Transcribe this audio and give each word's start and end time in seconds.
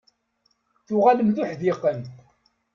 Tuɣalem 0.87 1.29
d 1.35 1.37
uḥdiqen. 1.41 2.01